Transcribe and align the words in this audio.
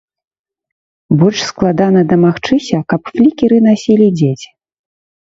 Больш 1.19 1.39
складана 1.49 2.01
дамагчыся, 2.13 2.77
каб 2.95 3.01
флікеры 3.19 3.57
насілі 3.67 4.07
дзеці. 4.17 4.49